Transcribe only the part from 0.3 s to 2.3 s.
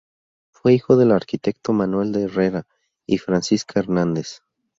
Fue hijo del arquitecto Manuel de